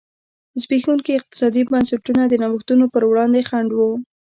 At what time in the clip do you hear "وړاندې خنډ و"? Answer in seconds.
3.09-3.79